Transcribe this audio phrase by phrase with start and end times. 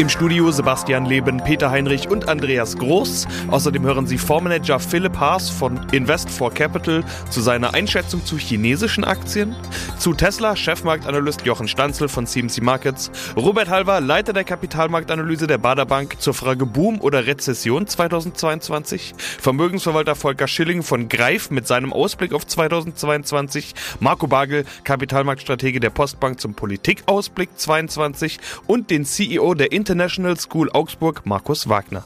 [0.00, 3.28] Im Studio Sebastian Leben, Peter Heinrich und Andreas Groß.
[3.48, 9.54] Außerdem hören Sie Fondsmanager Philipp Haas von Invest4 Capital zu seiner Einschätzung zu chinesischen Aktien,
[9.98, 15.84] zu Tesla Chefmarktanalyst Jochen Stanzel von CMC Markets, Robert Halver, Leiter der Kapitalmarktanalyse der Bader
[15.84, 22.32] Bank zur Frage Boom oder Rezession 2022, Vermögensverwalter Volker Schilling von Greif mit seinem Ausblick
[22.32, 29.89] auf 2022, Marco Bagel, Kapitalmarktstratege der Postbank zum Politikausblick 22 und den CEO der Inter
[29.90, 32.04] International School Augsburg Markus Wagner.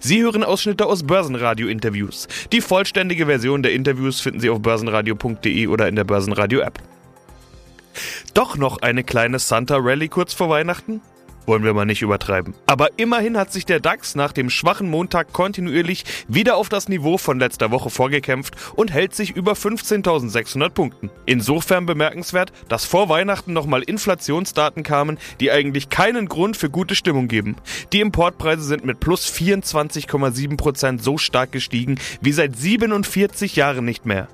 [0.00, 2.26] Sie hören Ausschnitte aus Börsenradio-Interviews.
[2.50, 6.80] Die vollständige Version der Interviews finden Sie auf börsenradio.de oder in der Börsenradio-App.
[8.34, 11.02] Doch noch eine kleine Santa Rally kurz vor Weihnachten?
[11.50, 12.54] Wollen wir mal nicht übertreiben.
[12.66, 17.18] Aber immerhin hat sich der DAX nach dem schwachen Montag kontinuierlich wieder auf das Niveau
[17.18, 21.10] von letzter Woche vorgekämpft und hält sich über 15.600 Punkten.
[21.26, 27.26] Insofern bemerkenswert, dass vor Weihnachten nochmal Inflationsdaten kamen, die eigentlich keinen Grund für gute Stimmung
[27.26, 27.56] geben.
[27.92, 34.28] Die Importpreise sind mit plus 24,7% so stark gestiegen wie seit 47 Jahren nicht mehr.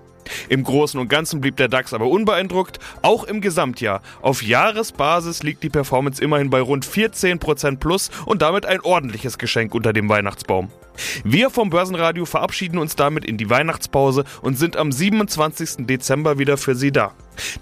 [0.49, 4.03] Im Großen und Ganzen blieb der DAX aber unbeeindruckt, auch im Gesamtjahr.
[4.23, 9.75] Auf Jahresbasis liegt die Performance immerhin bei rund 14% plus und damit ein ordentliches Geschenk
[9.75, 10.71] unter dem Weihnachtsbaum.
[11.25, 15.87] Wir vom Börsenradio verabschieden uns damit in die Weihnachtspause und sind am 27.
[15.87, 17.13] Dezember wieder für Sie da.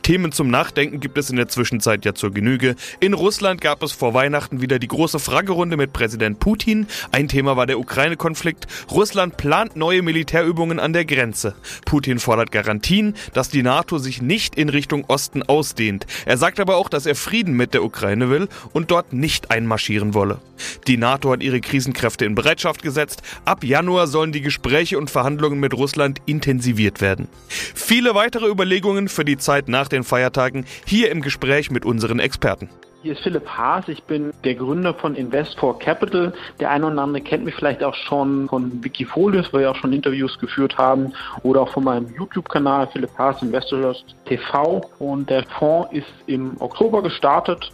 [0.03, 2.77] Themen zum Nachdenken gibt es in der Zwischenzeit ja zur Genüge.
[3.01, 6.87] In Russland gab es vor Weihnachten wieder die große Fragerunde mit Präsident Putin.
[7.13, 8.67] Ein Thema war der Ukraine-Konflikt.
[8.91, 11.55] Russland plant neue Militärübungen an der Grenze.
[11.85, 16.07] Putin fordert Garantien, dass die NATO sich nicht in Richtung Osten ausdehnt.
[16.27, 20.15] Er sagt aber auch, dass er Frieden mit der Ukraine will und dort nicht einmarschieren
[20.15, 20.41] wolle.
[20.87, 23.23] Die NATO hat ihre Krisenkräfte in Bereitschaft gesetzt.
[23.45, 27.29] Ab Januar sollen die Gespräche und Verhandlungen mit Russland intensiviert werden.
[27.49, 32.69] Viele weitere Überlegungen für die Zeit nach den Feiertagen hier im Gespräch mit unseren Experten.
[33.03, 36.33] Hier ist Philipp Haas, ich bin der Gründer von Invest4 Capital.
[36.59, 39.93] Der eine oder andere kennt mich vielleicht auch schon von Wikifolios, weil wir auch schon
[39.93, 44.81] Interviews geführt haben, oder auch von meinem YouTube-Kanal Philipp Haas Investors TV.
[44.99, 47.71] Und der Fonds ist im Oktober gestartet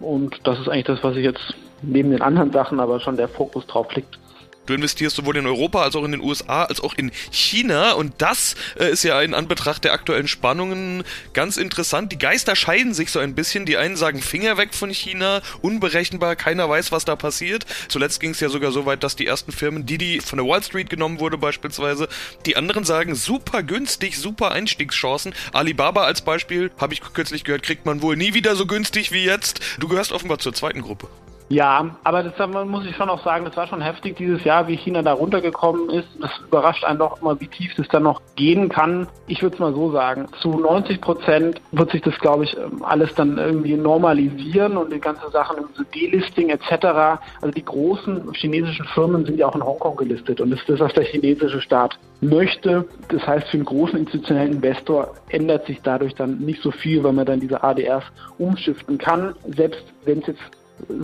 [0.00, 3.28] und das ist eigentlich das, was ich jetzt neben den anderen Sachen aber schon der
[3.28, 4.18] Fokus drauf liegt.
[4.66, 8.14] Du investierst sowohl in Europa als auch in den USA als auch in China und
[8.18, 12.12] das äh, ist ja in Anbetracht der aktuellen Spannungen ganz interessant.
[12.12, 13.66] Die Geister scheiden sich so ein bisschen.
[13.66, 17.66] Die einen sagen Finger weg von China, unberechenbar, keiner weiß, was da passiert.
[17.88, 20.46] Zuletzt ging es ja sogar so weit, dass die ersten Firmen, die die von der
[20.46, 22.08] Wall Street genommen wurde beispielsweise,
[22.46, 25.34] die anderen sagen super günstig, super Einstiegschancen.
[25.52, 29.24] Alibaba als Beispiel, habe ich kürzlich gehört, kriegt man wohl nie wieder so günstig wie
[29.24, 29.60] jetzt.
[29.78, 31.08] Du gehörst offenbar zur zweiten Gruppe.
[31.50, 32.34] Ja, aber das
[32.66, 35.90] muss ich schon auch sagen, das war schon heftig dieses Jahr, wie China da runtergekommen
[35.90, 36.08] ist.
[36.20, 39.06] Das überrascht einen doch immer, wie tief das dann noch gehen kann.
[39.26, 42.82] Ich würde es mal so sagen, zu 90 Prozent wird sich das, glaube ich, ähm,
[42.82, 47.20] alles dann irgendwie normalisieren und die ganze Sachen, so Delisting etc.
[47.40, 50.80] Also die großen chinesischen Firmen sind ja auch in Hongkong gelistet und das ist das,
[50.80, 52.88] was der chinesische Staat möchte.
[53.08, 57.12] Das heißt, für einen großen institutionellen Investor ändert sich dadurch dann nicht so viel, weil
[57.12, 58.04] man dann diese ADRs
[58.38, 59.34] umschiften kann.
[59.54, 60.42] Selbst wenn es jetzt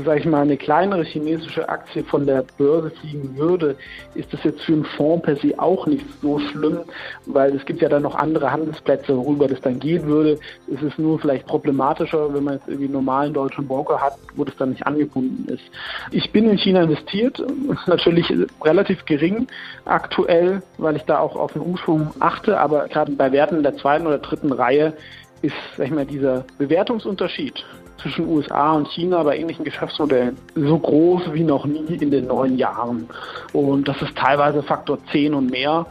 [0.05, 3.77] sag ich mal, eine kleinere chinesische Aktie von der Börse fliegen würde,
[4.15, 6.81] ist das jetzt für einen Fonds per se auch nicht so schlimm,
[7.27, 10.39] weil es gibt ja dann noch andere Handelsplätze, worüber das dann gehen würde.
[10.73, 14.45] Es ist nur vielleicht problematischer, wenn man jetzt irgendwie einen normalen deutschen Broker hat, wo
[14.45, 15.65] das dann nicht angebunden ist.
[16.11, 17.43] Ich bin in China investiert,
[17.87, 18.33] natürlich
[18.63, 19.47] relativ gering
[19.85, 24.07] aktuell, weil ich da auch auf den Umschwung achte, aber gerade bei Werten der zweiten
[24.07, 24.95] oder dritten Reihe
[25.43, 27.65] ist, sag ich mal, dieser Bewertungsunterschied
[28.03, 32.57] zwischen USA und China bei ähnlichen Geschäftsmodellen so groß wie noch nie in den neun
[32.57, 33.09] Jahren.
[33.53, 35.87] Und das ist teilweise Faktor 10 und mehr.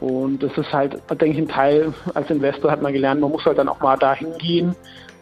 [0.00, 3.44] Und das ist halt, denke ich, ein Teil, als Investor hat man gelernt, man muss
[3.44, 4.74] halt dann auch mal dahin gehen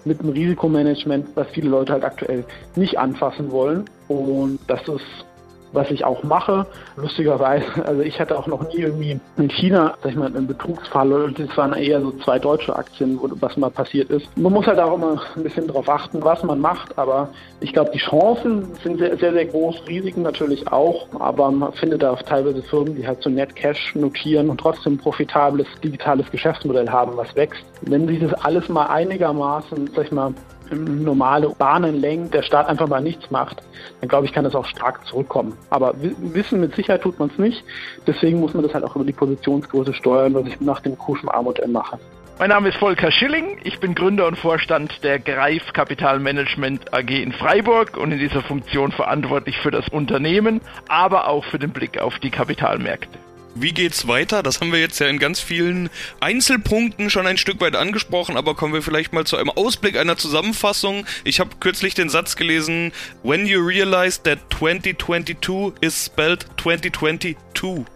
[0.04, 2.44] mit einem Risikomanagement, was viele Leute halt aktuell
[2.76, 3.84] nicht anfassen wollen.
[4.06, 5.26] Und das ist
[5.72, 6.66] was ich auch mache.
[6.96, 11.08] Lustigerweise, also ich hatte auch noch nie irgendwie in China, sag ich mal, einen Betrugsfall
[11.08, 14.26] das waren eher so zwei deutsche Aktien, was mal passiert ist.
[14.36, 17.28] Man muss halt auch immer ein bisschen darauf achten, was man macht, aber
[17.60, 22.02] ich glaube, die Chancen sind sehr, sehr, sehr groß, Risiken natürlich auch, aber man findet
[22.02, 26.88] da teilweise Firmen, die halt so Net Cash notieren und trotzdem ein profitables digitales Geschäftsmodell
[26.88, 27.64] haben, was wächst.
[27.82, 30.34] Wenn sich das alles mal einigermaßen, sag ich mal,
[30.70, 33.62] normale Bahnen lenkt, der Staat einfach mal nichts macht,
[34.00, 35.56] dann glaube ich, kann das auch stark zurückkommen.
[35.70, 37.64] Aber wissen mit Sicherheit tut man es nicht.
[38.06, 41.68] Deswegen muss man das halt auch über die Positionsgröße steuern, was ich nach dem QFA-Modell
[41.68, 41.98] mache.
[42.38, 43.58] Mein Name ist Volker Schilling.
[43.64, 48.92] Ich bin Gründer und Vorstand der Greif Kapitalmanagement AG in Freiburg und in dieser Funktion
[48.92, 53.18] verantwortlich für das Unternehmen, aber auch für den Blick auf die Kapitalmärkte.
[53.54, 54.42] Wie geht's weiter?
[54.42, 55.90] Das haben wir jetzt ja in ganz vielen
[56.20, 60.16] Einzelpunkten schon ein Stück weit angesprochen, aber kommen wir vielleicht mal zu einem Ausblick einer
[60.16, 61.06] Zusammenfassung.
[61.24, 62.92] Ich habe kürzlich den Satz gelesen,
[63.22, 67.36] When you realize that 2022 is spelled 2022.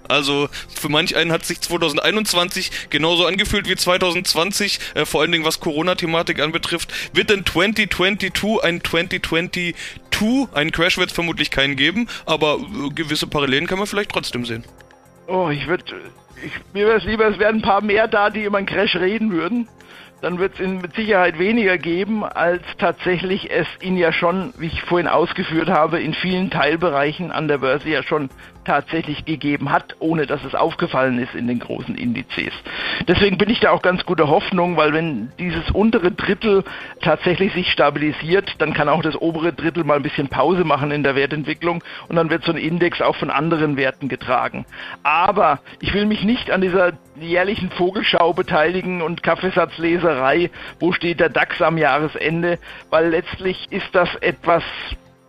[0.08, 5.44] Also für manch einen hat sich 2021 genauso angefühlt wie 2020, äh, vor allen Dingen
[5.44, 6.93] was Corona-Thematik anbetrifft.
[7.12, 9.75] Wird denn 2022 ein 2022?
[10.52, 14.44] Einen Crash wird es vermutlich keinen geben, aber äh, gewisse Parallelen kann man vielleicht trotzdem
[14.44, 14.64] sehen.
[15.26, 15.84] Oh, ich würde.
[16.72, 19.32] Mir wäre es lieber, es wären ein paar mehr da, die über einen Crash reden
[19.32, 19.69] würden.
[20.20, 24.82] Dann wird es mit Sicherheit weniger geben, als tatsächlich es ihn ja schon, wie ich
[24.82, 28.30] vorhin ausgeführt habe, in vielen Teilbereichen an der Börse ja schon
[28.64, 32.52] tatsächlich gegeben hat, ohne dass es aufgefallen ist in den großen Indizes.
[33.08, 36.64] Deswegen bin ich da auch ganz guter Hoffnung, weil wenn dieses untere Drittel
[37.00, 41.02] tatsächlich sich stabilisiert, dann kann auch das obere Drittel mal ein bisschen Pause machen in
[41.02, 44.64] der Wertentwicklung und dann wird so ein Index auch von anderen Werten getragen.
[45.02, 50.50] Aber ich will mich nicht an dieser jährlichen Vogelschau beteiligen und Kaffeesatzleserei,
[50.80, 52.58] wo steht der DAX am Jahresende,
[52.90, 54.62] weil letztlich ist das etwas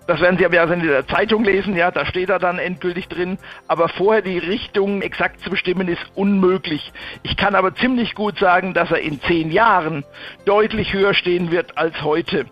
[0.07, 3.07] das werden Sie aber ja in der Zeitung lesen, ja, da steht er dann endgültig
[3.07, 3.37] drin.
[3.67, 6.91] Aber vorher die Richtung exakt zu bestimmen ist unmöglich.
[7.23, 10.03] Ich kann aber ziemlich gut sagen, dass er in zehn Jahren
[10.45, 12.45] deutlich höher stehen wird als heute.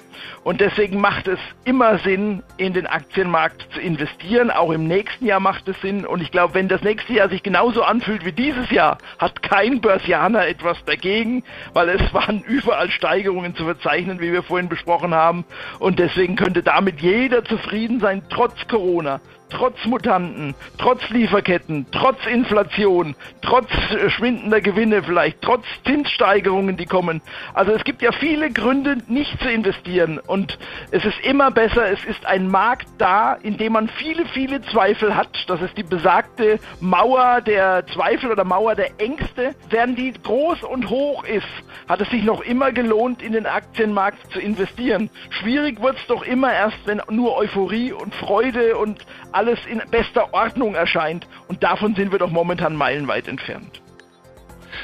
[0.44, 4.50] Und deswegen macht es immer Sinn, in den Aktienmarkt zu investieren.
[4.50, 6.06] Auch im nächsten Jahr macht es Sinn.
[6.06, 9.82] Und ich glaube, wenn das nächste Jahr sich genauso anfühlt wie dieses Jahr, hat kein
[9.82, 11.44] Börsianer etwas dagegen,
[11.74, 15.46] weil es waren überall Steigerungen zu verzeichnen, wie wir vorhin besprochen haben.
[15.80, 19.20] Und deswegen könnte damit jeder zufrieden sein, trotz Corona
[19.52, 27.22] trotz Mutanten, trotz Lieferketten, trotz Inflation, trotz äh, schwindender Gewinne vielleicht, trotz Zinssteigerungen, die kommen.
[27.54, 30.20] Also es gibt ja viele Gründe, nicht zu investieren.
[30.20, 30.58] Und
[30.92, 35.16] es ist immer besser, es ist ein Markt da, in dem man viele, viele Zweifel
[35.16, 35.30] hat.
[35.48, 39.54] Das ist die besagte Mauer der Zweifel oder Mauer der Ängste.
[39.70, 41.48] Während die groß und hoch ist,
[41.88, 45.10] hat es sich noch immer gelohnt, in den Aktienmarkt zu investieren.
[45.30, 50.34] Schwierig wird es doch immer erst, wenn nur Euphorie und Freude und alles in bester
[50.34, 51.28] Ordnung erscheint.
[51.48, 53.82] Und davon sind wir doch momentan meilenweit entfernt.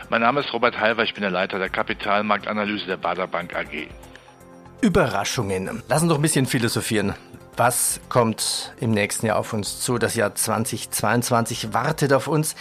[0.09, 3.87] Mein Name ist Robert Halver, ich bin der Leiter der Kapitalmarktanalyse der Bader Bank AG.
[4.81, 5.83] Überraschungen.
[5.87, 7.13] Lass uns doch ein bisschen philosophieren.
[7.57, 9.97] Was kommt im nächsten Jahr auf uns zu?
[9.97, 12.55] Das Jahr 2022 wartet auf uns.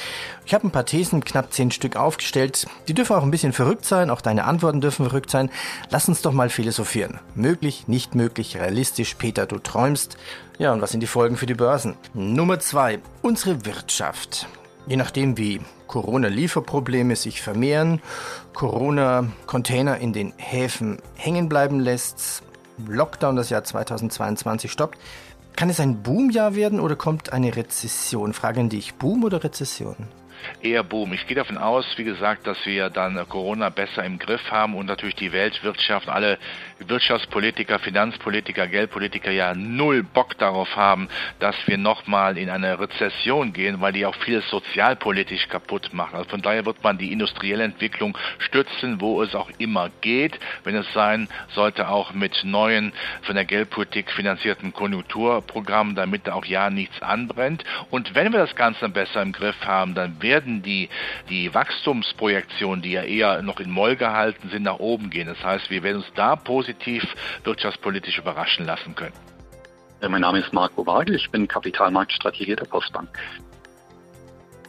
[0.47, 2.67] Ich habe ein paar Thesen, knapp zehn Stück aufgestellt.
[2.89, 5.51] Die dürfen auch ein bisschen verrückt sein, auch deine Antworten dürfen verrückt sein.
[5.91, 7.21] Lass uns doch mal philosophieren.
[7.35, 9.17] Möglich, nicht möglich, realistisch.
[9.17, 10.17] Peter, du träumst.
[10.57, 11.97] Ja, und was sind die Folgen für die Börsen?
[12.15, 14.49] Nummer zwei, unsere Wirtschaft.
[14.87, 18.01] Je nachdem, wie Corona-Lieferprobleme sich vermehren,
[18.55, 22.43] Corona-Container in den Häfen hängen bleiben lässt,
[22.87, 24.99] Lockdown das Jahr 2022 stoppt.
[25.57, 28.33] Kann es ein Boomjahr werden oder kommt eine Rezession?
[28.35, 29.97] Frage an dich, Boom oder Rezession?
[30.63, 31.13] Eher Boom.
[31.13, 34.87] Ich gehe davon aus, wie gesagt, dass wir dann Corona besser im Griff haben und
[34.87, 36.39] natürlich die Weltwirtschaft, alle
[36.79, 43.81] Wirtschaftspolitiker, Finanzpolitiker, Geldpolitiker ja null Bock darauf haben, dass wir nochmal in eine Rezession gehen,
[43.81, 46.15] weil die auch vieles sozialpolitisch kaputt macht.
[46.15, 50.75] Also von daher wird man die industrielle Entwicklung stützen, wo es auch immer geht, wenn
[50.75, 52.93] es sein sollte, auch mit neuen
[53.23, 57.65] von der Geldpolitik finanzierten Konjunkturprogrammen, damit da auch ja nichts anbrennt.
[57.91, 60.89] Und wenn wir das Ganze besser im Griff haben, dann werden die,
[61.31, 65.29] die Wachstumsprojektionen, die ja eher noch in Moll gehalten sind, nach oben gehen.
[65.29, 67.05] Das heißt, wir werden uns da positiv
[67.45, 69.15] wirtschaftspolitisch überraschen lassen können.
[70.01, 73.09] Mein Name ist Marco Wagel, ich bin Kapitalmarktstrategie der Postbank.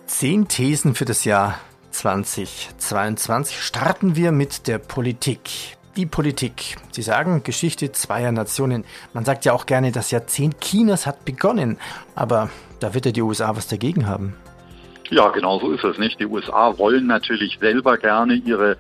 [0.06, 1.60] Zehn Thesen für das Jahr
[1.92, 3.62] 2022.
[3.62, 5.50] Starten wir mit der Politik.
[5.98, 6.78] Die Politik.
[6.92, 8.86] Sie sagen Geschichte zweier Nationen.
[9.14, 11.78] Man sagt ja auch gerne, das Jahrzehnt Chinas hat begonnen.
[12.14, 14.36] Aber da wird ja die USA was dagegen haben.
[15.10, 16.20] Ja, genau so ist es nicht.
[16.20, 18.78] Die USA wollen natürlich selber gerne ihre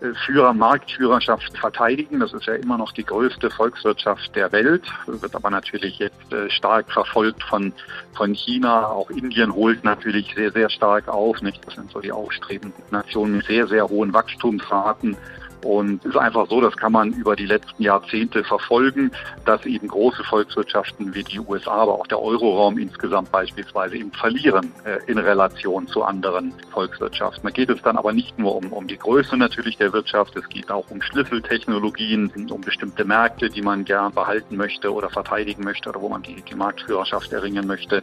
[0.00, 2.20] äh, Führer, Marktführerschaft verteidigen.
[2.20, 6.48] Das ist ja immer noch die größte Volkswirtschaft der Welt, wird aber natürlich jetzt äh,
[6.50, 7.72] stark verfolgt von,
[8.14, 8.86] von China.
[8.86, 11.42] Auch Indien holt natürlich sehr, sehr stark auf.
[11.42, 11.64] Nicht?
[11.66, 15.16] Das sind so die aufstrebenden Nationen mit sehr, sehr hohen Wachstumsraten.
[15.64, 19.10] Und es ist einfach so, das kann man über die letzten Jahrzehnte verfolgen,
[19.44, 24.72] dass eben große Volkswirtschaften wie die USA, aber auch der Euroraum insgesamt beispielsweise eben verlieren
[24.84, 27.42] äh, in Relation zu anderen Volkswirtschaften.
[27.42, 30.48] Da geht es dann aber nicht nur um, um die Größe natürlich der Wirtschaft, es
[30.48, 35.88] geht auch um Schlüsseltechnologien, um bestimmte Märkte, die man gern behalten möchte oder verteidigen möchte
[35.88, 38.02] oder wo man die, die Marktführerschaft erringen möchte.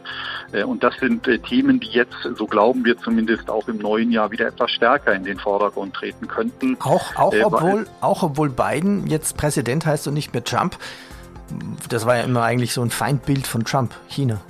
[0.52, 4.10] Äh, und das sind äh, Themen, die jetzt, so glauben wir zumindest, auch im neuen
[4.10, 6.76] Jahr wieder etwas stärker in den Vordergrund treten könnten.
[6.80, 10.76] Auch, auch äh, obwohl, auch obwohl Biden jetzt Präsident heißt und nicht mehr Trump.
[11.88, 14.40] Das war ja immer eigentlich so ein Feindbild von Trump, China.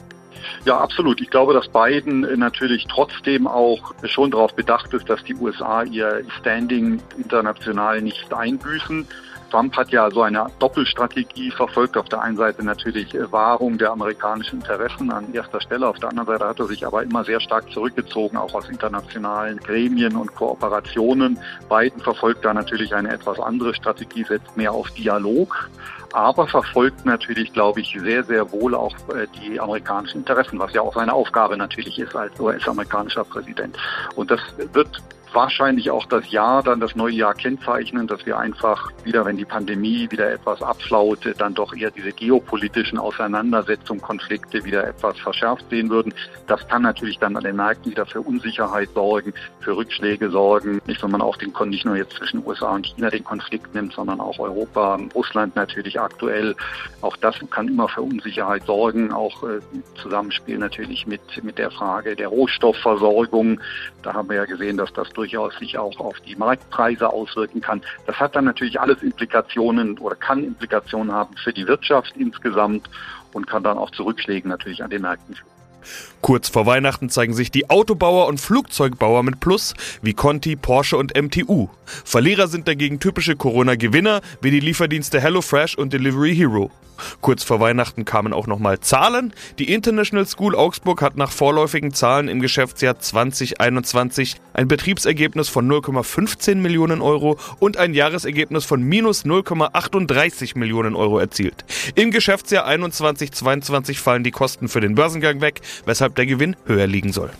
[0.64, 1.20] Ja, absolut.
[1.20, 6.22] Ich glaube, dass Biden natürlich trotzdem auch schon darauf bedacht ist, dass die USA ihr
[6.40, 9.06] Standing international nicht einbüßen.
[9.52, 11.98] Trump hat ja so eine Doppelstrategie verfolgt.
[11.98, 15.86] Auf der einen Seite natürlich Wahrung der amerikanischen Interessen an erster Stelle.
[15.86, 19.58] Auf der anderen Seite hat er sich aber immer sehr stark zurückgezogen, auch aus internationalen
[19.58, 21.38] Gremien und Kooperationen.
[21.68, 25.68] Biden verfolgt da natürlich eine etwas andere Strategie, setzt mehr auf Dialog
[26.14, 30.82] aber verfolgt natürlich, glaube ich, sehr, sehr wohl auch äh, die amerikanischen Interessen, was ja
[30.82, 33.78] auch seine Aufgabe natürlich ist als US-amerikanischer Präsident.
[34.14, 34.40] Und das
[34.74, 35.02] wird
[35.34, 39.44] wahrscheinlich auch das Jahr, dann das neue Jahr kennzeichnen, dass wir einfach wieder, wenn die
[39.44, 45.90] Pandemie wieder etwas abflaut, dann doch eher diese geopolitischen Auseinandersetzungen, Konflikte wieder etwas verschärft sehen
[45.90, 46.14] würden.
[46.46, 50.80] Das kann natürlich dann an den Märkten wieder für Unsicherheit sorgen, für Rückschläge sorgen.
[50.86, 53.92] Nicht, wenn man auch den, nicht nur jetzt zwischen USA und China den Konflikt nimmt,
[53.92, 56.54] sondern auch Europa, Russland natürlich aktuell.
[57.00, 59.60] Auch das kann immer für Unsicherheit sorgen, auch äh,
[60.00, 63.60] Zusammenspiel natürlich mit, mit der Frage der Rohstoffversorgung.
[64.02, 67.60] Da haben wir ja gesehen, dass das durch durchaus sich auch auf die Marktpreise auswirken
[67.60, 67.80] kann.
[68.06, 72.90] Das hat dann natürlich alles Implikationen oder kann Implikationen haben für die Wirtschaft insgesamt
[73.32, 75.51] und kann dann auch zu Rückschlägen natürlich an den Märkten führen.
[76.20, 81.20] Kurz vor Weihnachten zeigen sich die Autobauer und Flugzeugbauer mit Plus wie Conti, Porsche und
[81.20, 81.68] MTU.
[82.04, 86.70] Verlierer sind dagegen typische Corona-Gewinner wie die Lieferdienste HelloFresh und Delivery Hero.
[87.20, 89.32] Kurz vor Weihnachten kamen auch nochmal Zahlen.
[89.58, 96.56] Die International School Augsburg hat nach vorläufigen Zahlen im Geschäftsjahr 2021 ein Betriebsergebnis von 0,15
[96.56, 101.64] Millionen Euro und ein Jahresergebnis von minus 0,38 Millionen Euro erzielt.
[101.94, 107.12] Im Geschäftsjahr 21-22 fallen die Kosten für den Börsengang weg, weshalb der Gewinn höher liegen
[107.12, 107.30] soll.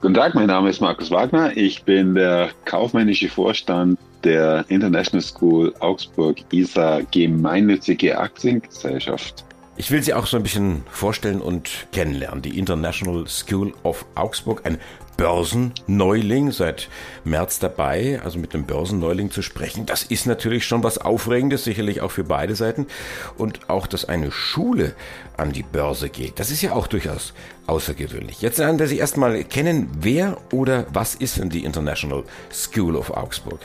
[0.00, 1.54] Guten Tag, mein Name ist Markus Wagner.
[1.56, 9.44] Ich bin der kaufmännische Vorstand der International School Augsburg ISA Gemeinnützige Aktiengesellschaft.
[9.76, 12.42] Ich will Sie auch so ein bisschen vorstellen und kennenlernen.
[12.42, 14.78] Die International School of Augsburg, ein
[15.20, 16.88] Börsenneuling, seit
[17.24, 19.84] März dabei, also mit dem Börsenneuling zu sprechen.
[19.84, 22.86] Das ist natürlich schon was Aufregendes, sicherlich auch für beide Seiten.
[23.36, 24.94] Und auch, dass eine Schule
[25.36, 27.34] an die Börse geht, das ist ja auch durchaus
[27.66, 28.40] außergewöhnlich.
[28.40, 33.10] Jetzt lernen wir Sie erstmal kennen, wer oder was ist denn die International School of
[33.10, 33.60] Augsburg?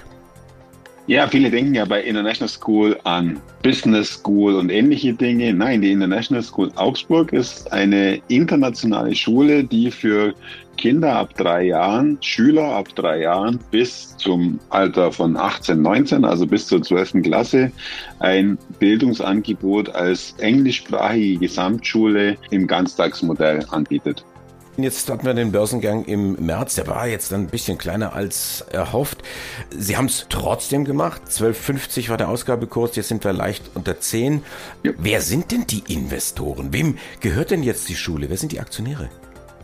[1.07, 5.53] Ja, viele denken ja bei International School an Business School und ähnliche Dinge.
[5.53, 10.33] Nein, die International School Augsburg ist eine internationale Schule, die für
[10.77, 16.47] Kinder ab drei Jahren, Schüler ab drei Jahren bis zum Alter von 18, 19, also
[16.47, 17.21] bis zur 12.
[17.21, 17.71] Klasse,
[18.17, 24.25] ein Bildungsangebot als englischsprachige Gesamtschule im Ganztagsmodell anbietet.
[24.77, 29.23] Jetzt hatten wir den Börsengang im März, der war jetzt ein bisschen kleiner als erhofft.
[29.69, 31.21] Sie haben es trotzdem gemacht.
[31.29, 34.41] 12,50 war der Ausgabekurs, jetzt sind wir leicht unter 10.
[34.83, 34.91] Ja.
[34.97, 36.73] Wer sind denn die Investoren?
[36.73, 38.29] Wem gehört denn jetzt die Schule?
[38.29, 39.09] Wer sind die Aktionäre?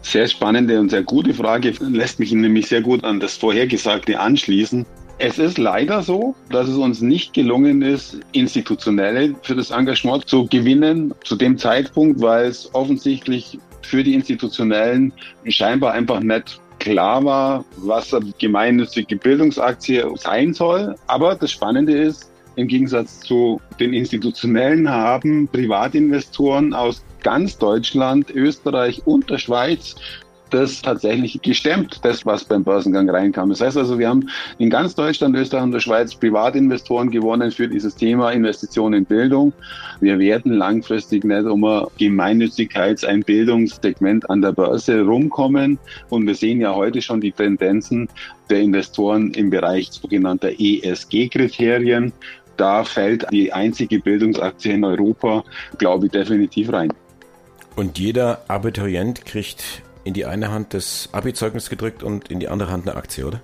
[0.01, 4.85] Sehr spannende und sehr gute Frage, lässt mich nämlich sehr gut an das Vorhergesagte anschließen.
[5.19, 10.47] Es ist leider so, dass es uns nicht gelungen ist, institutionelle für das Engagement zu
[10.47, 15.13] gewinnen zu dem Zeitpunkt, weil es offensichtlich für die Institutionellen
[15.45, 20.95] scheinbar einfach nicht klar war, was eine gemeinnützige Bildungsaktie sein soll.
[21.07, 29.01] Aber das Spannende ist, im Gegensatz zu den Institutionellen haben Privatinvestoren aus ganz Deutschland, Österreich
[29.05, 29.95] und der Schweiz
[30.53, 33.49] das tatsächlich gestemmt, das, was beim Börsengang reinkam.
[33.49, 37.67] Das heißt also, wir haben in ganz Deutschland, Österreich und der Schweiz Privatinvestoren gewonnen für
[37.67, 39.53] dieses Thema Investitionen in Bildung.
[39.99, 45.79] Wir werden langfristig nicht um ein Gemeinnützigkeits-, ein Bildungssegment an der Börse rumkommen.
[46.09, 48.07] Und wir sehen ja heute schon die Tendenzen
[48.49, 52.11] der Investoren im Bereich sogenannter ESG-Kriterien.
[52.57, 55.43] Da fällt die einzige Bildungsaktie in Europa,
[55.77, 56.91] glaube ich, definitiv rein.
[57.75, 62.71] Und jeder Abiturient kriegt in die eine Hand das Abi-Zeugnis gedrückt und in die andere
[62.71, 63.41] Hand eine Aktie, oder?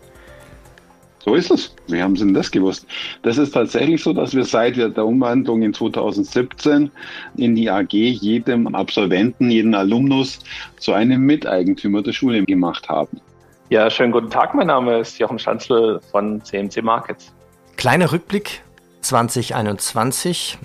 [1.28, 1.76] So ist es.
[1.88, 2.88] Wie haben Sie denn das gewusst?
[3.24, 6.90] Das ist tatsächlich so, dass wir seit der Umwandlung in 2017
[7.36, 10.40] in die AG jedem Absolventen, jeden Alumnus
[10.80, 13.20] zu einem Miteigentümer der Schule gemacht haben.
[13.70, 14.56] Ja, schönen guten Tag.
[14.56, 17.34] Mein Name ist Jochen Schanzl von CMC Markets.
[17.76, 18.62] Kleiner Rückblick
[19.02, 20.58] 2021.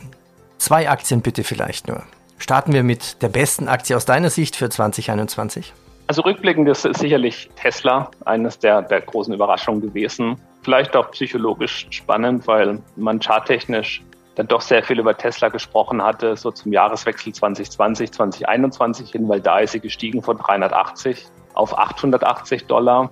[0.59, 2.05] Zwei Aktien bitte vielleicht nur.
[2.43, 5.73] Starten wir mit der besten Aktie aus deiner Sicht für 2021?
[6.09, 10.35] Also rückblickend ist sicherlich Tesla eines der, der großen Überraschungen gewesen.
[10.63, 14.03] Vielleicht auch psychologisch spannend, weil man charttechnisch
[14.35, 19.41] dann doch sehr viel über Tesla gesprochen hatte, so zum Jahreswechsel 2020, 2021 hin, weil
[19.41, 23.09] da ist sie gestiegen von 380 auf 880 Dollar.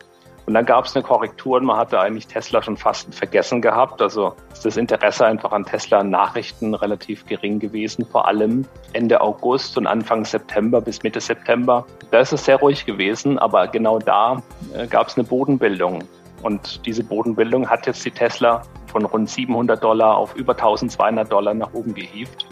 [0.50, 4.02] Und dann gab es eine Korrektur und man hatte eigentlich Tesla schon fast vergessen gehabt.
[4.02, 9.86] Also ist das Interesse einfach an Tesla-Nachrichten relativ gering gewesen, vor allem Ende August und
[9.86, 11.86] Anfang September bis Mitte September.
[12.10, 14.42] Da ist es sehr ruhig gewesen, aber genau da
[14.74, 16.02] äh, gab es eine Bodenbildung.
[16.42, 21.54] Und diese Bodenbildung hat jetzt die Tesla von rund 700 Dollar auf über 1200 Dollar
[21.54, 22.44] nach oben gehievt.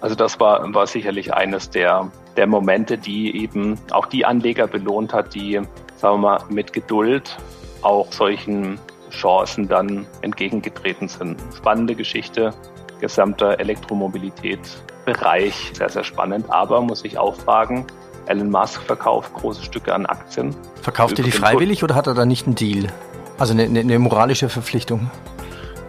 [0.00, 5.12] Also das war, war sicherlich eines der, der Momente, die eben auch die Anleger belohnt
[5.12, 5.60] hat, die,
[5.98, 7.36] sagen wir mal, mit Geduld
[7.82, 8.78] auch solchen
[9.10, 11.38] Chancen dann entgegengetreten sind.
[11.56, 12.52] Spannende Geschichte,
[13.00, 16.46] gesamter Elektromobilität-Bereich, sehr, sehr spannend.
[16.50, 17.86] Aber muss ich auch fragen,
[18.26, 20.54] Elon Musk verkauft große Stücke an Aktien.
[20.82, 22.88] Verkauft er die freiwillig oder hat er da nicht einen Deal?
[23.38, 25.10] Also eine, eine moralische Verpflichtung?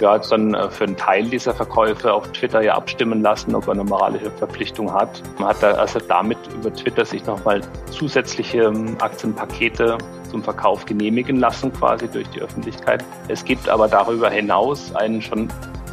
[0.01, 3.67] Ja, hat dann äh, für einen Teil dieser Verkäufe auf Twitter ja abstimmen lassen, ob
[3.67, 5.21] er eine moralische Verpflichtung hat.
[5.37, 9.97] Man hat da also damit über Twitter sich nochmal zusätzliche ähm, Aktienpakete
[10.29, 13.03] zum Verkauf genehmigen lassen, quasi durch die Öffentlichkeit.
[13.27, 15.49] Es gibt aber darüber hinaus ein schon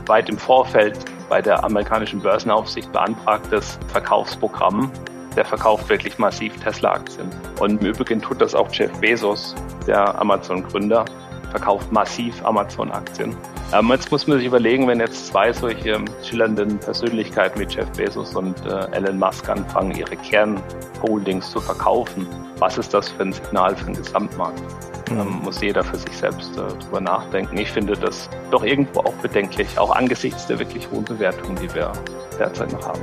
[0.06, 0.98] weit im Vorfeld
[1.28, 4.90] bei der amerikanischen Börsenaufsicht beantragtes Verkaufsprogramm.
[5.34, 7.28] Der verkauft wirklich massiv Tesla-Aktien.
[7.60, 9.54] Und im Übrigen tut das auch Jeff Bezos,
[9.86, 11.04] der Amazon-Gründer,
[11.50, 13.36] verkauft massiv Amazon-Aktien.
[13.72, 18.34] Ähm, jetzt muss man sich überlegen, wenn jetzt zwei solche schillernden Persönlichkeiten wie Jeff Bezos
[18.34, 22.26] und äh, Elon Musk anfangen, ihre Kernholdings zu verkaufen,
[22.58, 24.62] was ist das für ein Signal für den Gesamtmarkt?
[25.10, 25.20] Mhm.
[25.20, 27.56] Ähm, muss jeder für sich selbst äh, drüber nachdenken.
[27.58, 31.92] Ich finde das doch irgendwo auch bedenklich, auch angesichts der wirklich hohen Bewertungen, die wir
[32.38, 33.02] derzeit noch haben.